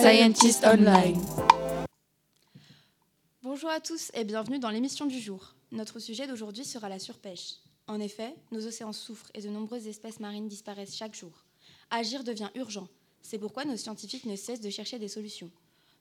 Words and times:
Scientist 0.00 0.64
Online. 0.64 1.20
Bonjour 3.42 3.68
à 3.68 3.80
tous 3.80 4.10
et 4.14 4.24
bienvenue 4.24 4.58
dans 4.58 4.70
l'émission 4.70 5.04
du 5.04 5.20
jour. 5.20 5.54
Notre 5.72 5.98
sujet 5.98 6.26
d'aujourd'hui 6.26 6.64
sera 6.64 6.88
la 6.88 6.98
surpêche. 6.98 7.56
En 7.86 8.00
effet, 8.00 8.34
nos 8.50 8.66
océans 8.66 8.94
souffrent 8.94 9.30
et 9.34 9.42
de 9.42 9.50
nombreuses 9.50 9.86
espèces 9.86 10.18
marines 10.18 10.48
disparaissent 10.48 10.96
chaque 10.96 11.14
jour. 11.14 11.44
Agir 11.90 12.24
devient 12.24 12.48
urgent. 12.54 12.88
C'est 13.20 13.38
pourquoi 13.38 13.66
nos 13.66 13.76
scientifiques 13.76 14.24
ne 14.24 14.36
cessent 14.36 14.62
de 14.62 14.70
chercher 14.70 14.98
des 14.98 15.08
solutions. 15.08 15.50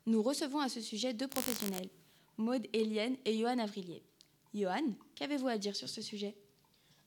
Nous 0.06 0.24
recevons 0.24 0.62
à 0.62 0.70
ce 0.70 0.80
sujet 0.80 1.14
deux 1.14 1.28
professionnels, 1.28 1.90
Maude 2.38 2.68
Elienne 2.72 3.18
et 3.26 3.38
Johan 3.38 3.60
Avrillier. 3.60 4.02
Johan, 4.54 4.94
qu'avez-vous 5.16 5.50
à 5.50 5.58
dire 5.58 5.76
sur 5.76 5.90
ce 5.90 6.02
sujet? 6.02 6.38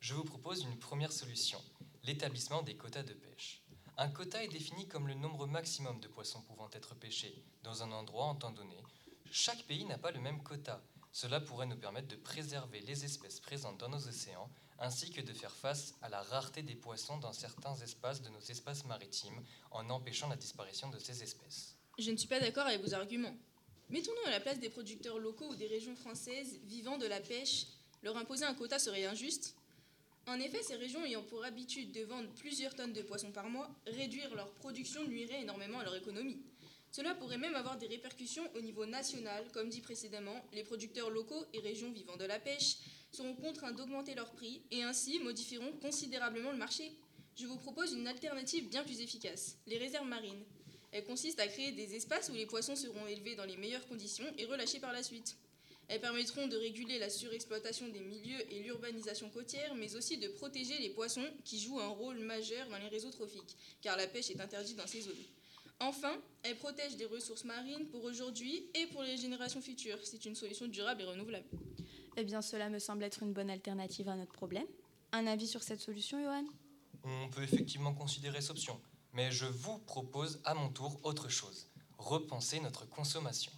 Je 0.00 0.12
vous 0.12 0.24
propose 0.24 0.62
une 0.64 0.78
première 0.78 1.12
solution, 1.12 1.58
l'établissement 2.04 2.60
des 2.60 2.74
quotas 2.74 3.02
de 3.02 3.14
pêche. 3.14 3.62
Un 4.02 4.08
quota 4.08 4.42
est 4.42 4.48
défini 4.48 4.88
comme 4.88 5.06
le 5.06 5.14
nombre 5.14 5.46
maximum 5.46 6.00
de 6.00 6.08
poissons 6.08 6.42
pouvant 6.42 6.68
être 6.72 6.96
pêchés 6.96 7.40
dans 7.62 7.84
un 7.84 7.92
endroit 7.92 8.24
en 8.24 8.34
temps 8.34 8.50
donné. 8.50 8.74
Chaque 9.30 9.62
pays 9.62 9.84
n'a 9.84 9.96
pas 9.96 10.10
le 10.10 10.18
même 10.18 10.42
quota. 10.42 10.82
Cela 11.12 11.40
pourrait 11.40 11.66
nous 11.66 11.76
permettre 11.76 12.08
de 12.08 12.16
préserver 12.16 12.80
les 12.80 13.04
espèces 13.04 13.38
présentes 13.38 13.78
dans 13.78 13.88
nos 13.88 14.08
océans, 14.08 14.50
ainsi 14.80 15.12
que 15.12 15.20
de 15.20 15.32
faire 15.32 15.54
face 15.54 15.94
à 16.02 16.08
la 16.08 16.20
rareté 16.20 16.64
des 16.64 16.74
poissons 16.74 17.18
dans 17.18 17.32
certains 17.32 17.76
espaces 17.76 18.22
de 18.22 18.28
nos 18.28 18.40
espaces 18.40 18.84
maritimes, 18.86 19.40
en 19.70 19.88
empêchant 19.88 20.28
la 20.28 20.34
disparition 20.34 20.90
de 20.90 20.98
ces 20.98 21.22
espèces. 21.22 21.76
Je 21.96 22.10
ne 22.10 22.16
suis 22.16 22.26
pas 22.26 22.40
d'accord 22.40 22.66
avec 22.66 22.82
vos 22.82 22.94
arguments. 22.94 23.36
Mettons-nous 23.88 24.26
à 24.26 24.30
la 24.30 24.40
place 24.40 24.58
des 24.58 24.70
producteurs 24.70 25.20
locaux 25.20 25.50
ou 25.50 25.54
des 25.54 25.68
régions 25.68 25.94
françaises 25.94 26.58
vivant 26.64 26.98
de 26.98 27.06
la 27.06 27.20
pêche. 27.20 27.66
Leur 28.02 28.16
imposer 28.16 28.46
un 28.46 28.54
quota 28.54 28.80
serait 28.80 29.04
injuste 29.04 29.54
en 30.26 30.38
effet, 30.38 30.62
ces 30.62 30.76
régions 30.76 31.04
ayant 31.04 31.22
pour 31.22 31.44
habitude 31.44 31.92
de 31.92 32.04
vendre 32.04 32.28
plusieurs 32.34 32.74
tonnes 32.74 32.92
de 32.92 33.02
poissons 33.02 33.32
par 33.32 33.48
mois, 33.48 33.70
réduire 33.86 34.34
leur 34.34 34.52
production 34.54 35.04
nuirait 35.04 35.42
énormément 35.42 35.80
à 35.80 35.84
leur 35.84 35.96
économie. 35.96 36.40
Cela 36.92 37.14
pourrait 37.14 37.38
même 37.38 37.54
avoir 37.54 37.78
des 37.78 37.86
répercussions 37.86 38.48
au 38.54 38.60
niveau 38.60 38.86
national. 38.86 39.44
Comme 39.52 39.68
dit 39.68 39.80
précédemment, 39.80 40.44
les 40.52 40.62
producteurs 40.62 41.10
locaux 41.10 41.44
et 41.54 41.58
régions 41.58 41.90
vivant 41.90 42.16
de 42.16 42.24
la 42.24 42.38
pêche 42.38 42.76
seront 43.10 43.34
contraints 43.34 43.72
d'augmenter 43.72 44.14
leurs 44.14 44.30
prix 44.32 44.62
et 44.70 44.82
ainsi 44.82 45.18
modifieront 45.18 45.72
considérablement 45.80 46.52
le 46.52 46.58
marché. 46.58 46.92
Je 47.34 47.46
vous 47.46 47.56
propose 47.56 47.92
une 47.94 48.06
alternative 48.06 48.68
bien 48.68 48.84
plus 48.84 49.00
efficace, 49.00 49.56
les 49.66 49.78
réserves 49.78 50.06
marines. 50.06 50.44
Elles 50.92 51.04
consistent 51.04 51.40
à 51.40 51.48
créer 51.48 51.72
des 51.72 51.94
espaces 51.94 52.28
où 52.28 52.34
les 52.34 52.46
poissons 52.46 52.76
seront 52.76 53.06
élevés 53.06 53.34
dans 53.34 53.46
les 53.46 53.56
meilleures 53.56 53.88
conditions 53.88 54.30
et 54.36 54.44
relâchés 54.44 54.78
par 54.78 54.92
la 54.92 55.02
suite. 55.02 55.36
Elles 55.92 56.00
permettront 56.00 56.46
de 56.46 56.56
réguler 56.56 56.98
la 56.98 57.10
surexploitation 57.10 57.86
des 57.88 58.00
milieux 58.00 58.50
et 58.50 58.62
l'urbanisation 58.62 59.28
côtière, 59.28 59.74
mais 59.74 59.94
aussi 59.94 60.16
de 60.16 60.26
protéger 60.28 60.78
les 60.78 60.88
poissons 60.88 61.28
qui 61.44 61.60
jouent 61.60 61.80
un 61.80 61.88
rôle 61.88 62.18
majeur 62.18 62.66
dans 62.70 62.78
les 62.78 62.88
réseaux 62.88 63.10
trophiques, 63.10 63.58
car 63.82 63.98
la 63.98 64.06
pêche 64.06 64.30
est 64.30 64.40
interdite 64.40 64.78
dans 64.78 64.86
ces 64.86 65.02
zones. 65.02 65.22
Enfin, 65.80 66.16
elles 66.44 66.56
protègent 66.56 66.96
des 66.96 67.04
ressources 67.04 67.44
marines 67.44 67.86
pour 67.88 68.04
aujourd'hui 68.04 68.70
et 68.72 68.86
pour 68.86 69.02
les 69.02 69.18
générations 69.18 69.60
futures. 69.60 69.98
C'est 70.02 70.24
une 70.24 70.34
solution 70.34 70.66
durable 70.66 71.02
et 71.02 71.04
renouvelable. 71.04 71.44
Eh 72.16 72.24
bien, 72.24 72.40
cela 72.40 72.70
me 72.70 72.78
semble 72.78 73.04
être 73.04 73.22
une 73.22 73.34
bonne 73.34 73.50
alternative 73.50 74.08
à 74.08 74.16
notre 74.16 74.32
problème. 74.32 74.66
Un 75.12 75.26
avis 75.26 75.46
sur 75.46 75.62
cette 75.62 75.82
solution, 75.82 76.22
Johan? 76.24 76.46
On 77.04 77.28
peut 77.28 77.42
effectivement 77.42 77.92
considérer 77.92 78.40
cette 78.40 78.52
option, 78.52 78.80
mais 79.12 79.30
je 79.30 79.44
vous 79.44 79.76
propose 79.76 80.40
à 80.46 80.54
mon 80.54 80.70
tour 80.70 80.98
autre 81.02 81.28
chose. 81.28 81.68
Repenser 81.98 82.60
notre 82.60 82.88
consommation. 82.88 83.52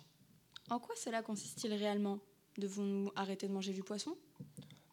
En 0.70 0.78
quoi 0.78 0.94
cela 0.96 1.22
consiste-t-il 1.22 1.74
réellement? 1.74 2.18
Devons-nous 2.56 3.12
arrêter 3.16 3.48
de 3.48 3.52
manger 3.52 3.72
du 3.72 3.82
poisson? 3.82 4.16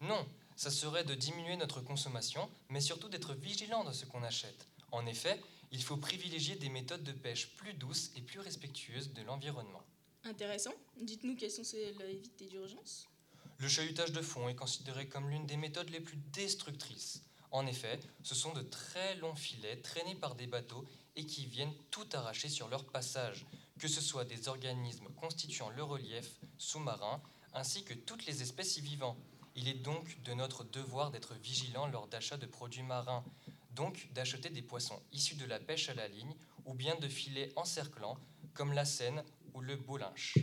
Non, 0.01 0.25
ça 0.55 0.69
serait 0.69 1.03
de 1.03 1.15
diminuer 1.15 1.55
notre 1.55 1.81
consommation, 1.81 2.49
mais 2.69 2.81
surtout 2.81 3.07
d'être 3.07 3.33
vigilant 3.33 3.83
dans 3.83 3.93
ce 3.93 4.05
qu'on 4.05 4.23
achète. 4.23 4.67
En 4.91 5.05
effet, 5.05 5.39
il 5.71 5.81
faut 5.81 5.95
privilégier 5.95 6.55
des 6.55 6.69
méthodes 6.69 7.03
de 7.03 7.13
pêche 7.13 7.55
plus 7.55 7.73
douces 7.73 8.11
et 8.17 8.21
plus 8.21 8.39
respectueuses 8.39 9.13
de 9.13 9.21
l'environnement. 9.21 9.83
Intéressant. 10.25 10.73
Dites-nous 11.01 11.35
quelles 11.35 11.51
sont 11.51 11.63
celles 11.63 12.01
à 12.01 12.05
éviter 12.05 12.47
d'urgence 12.47 13.07
Le 13.57 13.67
chahutage 13.67 14.11
de 14.11 14.21
fond 14.21 14.49
est 14.49 14.55
considéré 14.55 15.07
comme 15.07 15.29
l'une 15.29 15.47
des 15.47 15.57
méthodes 15.57 15.89
les 15.89 16.01
plus 16.01 16.17
destructrices. 16.33 17.23
En 17.51 17.65
effet, 17.65 17.99
ce 18.23 18.35
sont 18.35 18.53
de 18.53 18.61
très 18.61 19.15
longs 19.15 19.35
filets 19.35 19.81
traînés 19.81 20.15
par 20.15 20.35
des 20.35 20.47
bateaux 20.47 20.85
et 21.15 21.25
qui 21.25 21.45
viennent 21.45 21.73
tout 21.89 22.07
arracher 22.13 22.49
sur 22.49 22.67
leur 22.67 22.85
passage, 22.85 23.45
que 23.81 23.87
ce 23.87 23.99
soit 23.99 24.25
des 24.25 24.47
organismes 24.47 25.07
constituant 25.15 25.71
le 25.71 25.81
relief 25.81 26.39
sous-marin, 26.59 27.19
ainsi 27.51 27.83
que 27.83 27.95
toutes 27.95 28.27
les 28.27 28.43
espèces 28.43 28.77
y 28.77 28.81
vivant. 28.81 29.17
Il 29.55 29.67
est 29.67 29.73
donc 29.73 30.21
de 30.21 30.35
notre 30.35 30.63
devoir 30.63 31.09
d'être 31.09 31.33
vigilant 31.33 31.87
lors 31.87 32.07
d'achat 32.07 32.37
de 32.37 32.45
produits 32.45 32.83
marins, 32.83 33.25
donc 33.71 34.07
d'acheter 34.13 34.51
des 34.51 34.61
poissons 34.61 35.01
issus 35.11 35.33
de 35.33 35.45
la 35.45 35.59
pêche 35.59 35.89
à 35.89 35.95
la 35.95 36.07
ligne 36.07 36.35
ou 36.65 36.75
bien 36.75 36.95
de 36.97 37.07
filets 37.07 37.51
encerclants 37.55 38.19
comme 38.53 38.71
la 38.71 38.85
Seine 38.85 39.23
ou 39.55 39.61
le 39.61 39.77
Bolinche. 39.77 40.37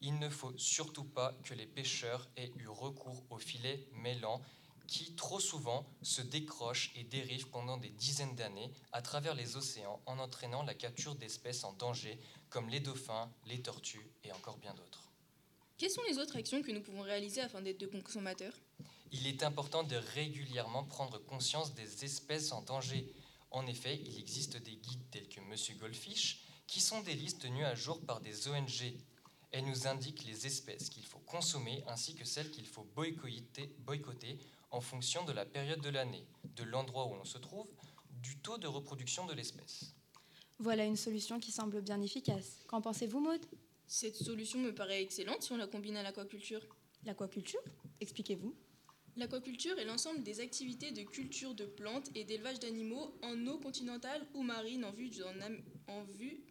Il 0.00 0.18
ne 0.18 0.28
faut 0.28 0.58
surtout 0.58 1.04
pas 1.04 1.38
que 1.44 1.54
les 1.54 1.66
pêcheurs 1.66 2.28
aient 2.36 2.52
eu 2.56 2.66
recours 2.66 3.24
aux 3.30 3.38
filets 3.38 3.88
mêlants 3.92 4.42
qui 4.88 5.14
trop 5.14 5.38
souvent 5.38 5.86
se 6.02 6.22
décrochent 6.22 6.90
et 6.96 7.04
dérivent 7.04 7.50
pendant 7.50 7.76
des 7.76 7.90
dizaines 7.90 8.34
d'années 8.34 8.72
à 8.90 9.02
travers 9.02 9.34
les 9.34 9.56
océans 9.56 10.02
en 10.06 10.18
entraînant 10.18 10.64
la 10.64 10.74
capture 10.74 11.14
d'espèces 11.14 11.62
en 11.62 11.74
danger 11.74 12.18
comme 12.48 12.68
les 12.68 12.80
dauphins, 12.80 13.30
les 13.46 13.62
tortues 13.62 14.10
et 14.24 14.32
encore 14.32 14.56
bien 14.56 14.74
d'autres. 14.74 15.12
Quelles 15.76 15.90
sont 15.90 16.02
les 16.08 16.18
autres 16.18 16.36
actions 16.36 16.62
que 16.62 16.72
nous 16.72 16.80
pouvons 16.80 17.02
réaliser 17.02 17.42
afin 17.42 17.60
d'être 17.60 17.78
de 17.78 17.86
bons 17.86 18.00
consommateurs? 18.00 18.54
Il 19.12 19.26
est 19.26 19.42
important 19.42 19.84
de 19.84 19.96
régulièrement 19.96 20.84
prendre 20.84 21.18
conscience 21.18 21.74
des 21.74 22.04
espèces 22.04 22.50
en 22.50 22.62
danger. 22.62 23.12
En 23.50 23.66
effet, 23.66 24.00
il 24.04 24.18
existe 24.18 24.56
des 24.56 24.76
guides 24.76 25.10
tels 25.10 25.28
que 25.28 25.40
Monsieur 25.42 25.74
Goldfish 25.76 26.44
qui 26.66 26.80
sont 26.80 27.00
des 27.00 27.14
listes 27.14 27.40
tenues 27.40 27.64
à 27.64 27.74
jour 27.74 28.00
par 28.04 28.20
des 28.20 28.48
ONG. 28.48 28.92
Elles 29.50 29.64
nous 29.64 29.86
indiquent 29.86 30.24
les 30.26 30.46
espèces 30.46 30.90
qu'il 30.90 31.06
faut 31.06 31.20
consommer 31.20 31.82
ainsi 31.86 32.14
que 32.14 32.24
celles 32.24 32.50
qu'il 32.50 32.66
faut 32.66 32.84
boycotter, 32.94 33.74
boycotter 33.78 34.38
en 34.70 34.80
fonction 34.80 35.24
de 35.24 35.32
la 35.32 35.46
période 35.46 35.80
de 35.80 35.88
l'année, 35.88 36.26
de 36.56 36.64
l'endroit 36.64 37.06
où 37.06 37.14
on 37.14 37.24
se 37.24 37.38
trouve, 37.38 37.68
du 38.20 38.36
taux 38.38 38.58
de 38.58 38.66
reproduction 38.66 39.26
de 39.26 39.32
l'espèce. 39.32 39.94
Voilà 40.58 40.84
une 40.84 40.96
solution 40.96 41.38
qui 41.38 41.52
semble 41.52 41.80
bien 41.80 42.00
efficace. 42.02 42.64
Qu'en 42.66 42.80
pensez-vous, 42.80 43.20
Maude? 43.20 43.46
Cette 43.86 44.16
solution 44.16 44.58
me 44.58 44.74
paraît 44.74 45.02
excellente 45.02 45.42
si 45.42 45.52
on 45.52 45.56
la 45.56 45.66
combine 45.66 45.96
à 45.96 46.02
l'aquaculture. 46.02 46.60
L'aquaculture? 47.04 47.62
Expliquez-vous. 48.00 48.54
L'aquaculture 49.18 49.76
est 49.80 49.84
l'ensemble 49.84 50.22
des 50.22 50.38
activités 50.38 50.92
de 50.92 51.02
culture 51.02 51.52
de 51.52 51.64
plantes 51.64 52.08
et 52.14 52.22
d'élevage 52.22 52.60
d'animaux 52.60 53.12
en 53.22 53.48
eau 53.48 53.58
continentale 53.58 54.24
ou 54.32 54.44
marine 54.44 54.84
en 54.84 54.92
vue 54.92 55.10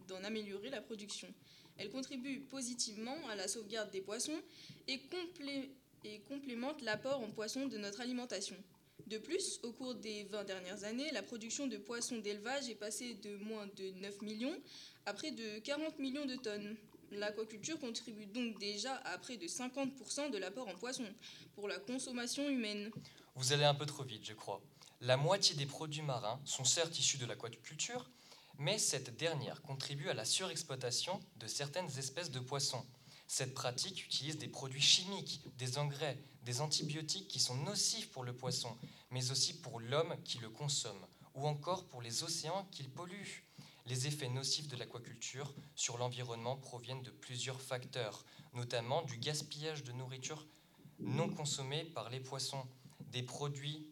d'en 0.10 0.22
améliorer 0.26 0.70
la 0.70 0.82
production. 0.82 1.34
Elle 1.78 1.90
contribue 1.90 2.42
positivement 2.42 3.16
à 3.30 3.36
la 3.36 3.48
sauvegarde 3.48 3.90
des 3.92 4.02
poissons 4.02 4.38
et 4.90 5.00
complémente 6.28 6.82
l'apport 6.82 7.22
en 7.22 7.30
poissons 7.30 7.68
de 7.68 7.78
notre 7.78 8.02
alimentation. 8.02 8.58
De 9.06 9.18
plus, 9.18 9.62
au 9.64 9.72
cours 9.72 9.96
des 9.96 10.26
20 10.26 10.44
dernières 10.44 10.84
années, 10.84 11.10
la 11.14 11.24
production 11.24 11.68
de 11.68 11.78
poissons 11.78 12.18
d'élevage 12.18 12.70
est 12.70 12.76
passée 12.76 13.14
de 13.14 13.38
moins 13.38 13.68
de 13.78 13.92
9 14.02 14.22
millions 14.24 14.60
à 15.06 15.14
près 15.14 15.32
de 15.32 15.60
40 15.60 16.00
millions 16.00 16.26
de 16.26 16.36
tonnes. 16.36 16.76
L'aquaculture 17.12 17.80
contribue 17.80 18.26
donc 18.26 18.60
déjà 18.60 18.96
à 19.06 19.18
près 19.18 19.38
de 19.38 19.48
50% 19.48 20.32
de 20.32 20.38
l'apport 20.38 20.68
en 20.68 20.76
poissons 20.76 21.14
pour 21.56 21.68
la 21.68 21.80
consommation 21.80 22.48
humaine. 22.50 22.92
Vous 23.36 23.54
allez 23.54 23.64
un 23.64 23.76
peu 23.76 23.86
trop 23.86 24.04
vite, 24.04 24.26
je 24.26 24.34
crois. 24.34 24.62
La 25.00 25.16
moitié 25.16 25.56
des 25.56 25.66
produits 25.66 26.02
marins 26.02 26.42
sont 26.44 26.66
certes 26.66 26.98
issus 27.00 27.18
de 27.18 27.26
l'aquaculture, 27.26 28.10
mais 28.58 28.78
cette 28.78 29.16
dernière 29.16 29.62
contribue 29.62 30.10
à 30.10 30.14
la 30.14 30.26
surexploitation 30.26 31.20
de 31.38 31.48
certaines 31.48 31.98
espèces 31.98 32.32
de 32.32 32.40
poissons. 32.40 32.84
Cette 33.28 33.54
pratique 33.54 34.06
utilise 34.06 34.38
des 34.38 34.48
produits 34.48 34.82
chimiques, 34.82 35.42
des 35.58 35.78
engrais, 35.78 36.18
des 36.44 36.62
antibiotiques 36.62 37.28
qui 37.28 37.40
sont 37.40 37.56
nocifs 37.56 38.10
pour 38.10 38.24
le 38.24 38.34
poisson, 38.34 38.76
mais 39.12 39.32
aussi 39.32 39.54
pour 39.54 39.80
l'homme 39.80 40.16
qui 40.24 40.40
le 40.40 40.50
consomme, 40.50 41.06
ou 41.36 41.46
encore 41.46 41.86
pour 41.86 42.02
les 42.02 42.24
océans 42.24 42.68
qu'il 42.72 42.90
pollue. 42.90 43.44
Les 43.88 44.06
effets 44.06 44.28
nocifs 44.28 44.68
de 44.68 44.76
l'aquaculture 44.76 45.54
sur 45.76 45.98
l'environnement 45.98 46.58
proviennent 46.58 47.04
de 47.04 47.12
plusieurs 47.12 47.62
facteurs, 47.62 48.26
notamment 48.54 49.02
du 49.04 49.18
gaspillage 49.18 49.84
de 49.86 49.94
nourriture 49.94 50.46
non 51.00 51.30
consommée 51.30 51.86
par 51.86 52.10
les 52.10 52.20
poissons, 52.20 52.68
des 53.00 53.24
produits 53.24 53.88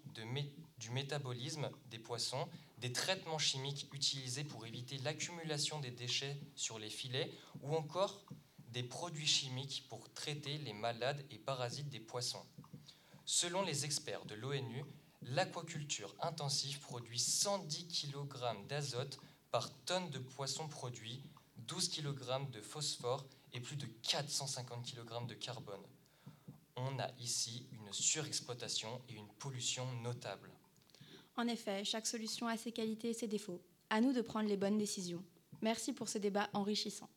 du 0.78 0.90
métabolisme 0.90 1.70
des 1.90 2.00
poissons, 2.00 2.50
des 2.80 2.92
traitements 2.92 3.38
chimiques 3.38 3.88
utilisés 3.94 4.44
pour 4.44 4.66
éviter 4.66 4.98
l'accumulation 4.98 5.80
des 5.80 5.92
déchets 5.92 6.38
sur 6.56 6.78
les 6.78 6.90
filets, 6.90 7.32
ou 7.62 7.74
encore 7.74 8.26
des 8.68 8.84
produits 8.84 9.26
chimiques 9.26 9.86
pour 9.88 10.12
traiter 10.14 10.58
les 10.58 10.74
malades 10.74 11.24
et 11.32 11.38
parasites 11.38 11.90
des 11.90 12.02
poissons. 12.02 12.46
Selon 13.24 13.62
les 13.62 13.86
experts 13.86 14.26
de 14.26 14.36
l'ONU, 14.36 14.84
l'aquaculture 15.22 16.14
intensive 16.20 16.82
produit 16.82 17.20
110 17.20 17.88
kg 17.88 18.68
d'azote 18.68 19.20
par 19.56 19.72
tonne 19.86 20.10
de 20.10 20.20
poissons 20.20 20.68
produits, 20.68 21.22
12 21.60 21.88
kg 21.88 22.52
de 22.52 22.60
phosphore 22.60 23.26
et 23.54 23.62
plus 23.62 23.78
de 23.78 23.86
450 23.86 24.86
kg 24.86 25.26
de 25.28 25.34
carbone. 25.34 25.80
On 26.76 27.00
a 27.00 27.10
ici 27.20 27.66
une 27.72 27.94
surexploitation 27.94 29.02
et 29.08 29.14
une 29.14 29.30
pollution 29.40 29.90
notable. 30.04 30.52
En 31.38 31.48
effet, 31.48 31.86
chaque 31.86 32.06
solution 32.06 32.48
a 32.48 32.58
ses 32.58 32.74
qualités 32.74 33.12
et 33.12 33.14
ses 33.14 33.30
défauts. 33.30 33.62
À 33.90 34.02
nous 34.02 34.12
de 34.12 34.20
prendre 34.20 34.50
les 34.50 34.58
bonnes 34.58 34.78
décisions. 34.78 35.24
Merci 35.62 35.94
pour 35.94 36.10
ce 36.10 36.18
débat 36.18 36.50
enrichissant. 36.52 37.08